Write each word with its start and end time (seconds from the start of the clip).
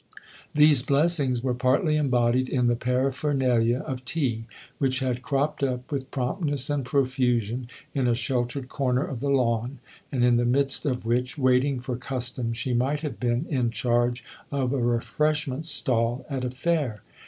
These 0.55 0.81
blessings 0.81 1.43
were 1.43 1.53
partly 1.53 1.95
embodied 1.95 2.49
in 2.49 2.65
the 2.65 2.75
paraphernalia 2.75 3.81
of 3.81 4.03
tea, 4.03 4.45
which 4.79 4.97
had 4.97 5.21
cropped 5.21 5.61
up, 5.61 5.91
with 5.91 6.09
promptness 6.09 6.71
and 6.71 6.83
profusion, 6.83 7.67
in 7.93 8.07
a 8.07 8.15
sheltered 8.15 8.67
corner 8.67 9.05
of 9.05 9.19
the 9.19 9.29
lawn 9.29 9.77
and 10.11 10.25
in 10.25 10.37
the 10.37 10.43
midst 10.45 10.87
of 10.87 11.05
which, 11.05 11.37
waiting 11.37 11.79
for 11.81 11.97
custom, 11.97 12.51
she 12.51 12.73
might 12.73 13.01
have 13.01 13.19
been 13.19 13.45
in 13.47 13.69
charge 13.69 14.25
of 14.51 14.73
a 14.73 14.81
refreshment 14.81 15.67
stall 15.67 16.25
at 16.31 16.43
a 16.43 16.49
fair. 16.49 17.03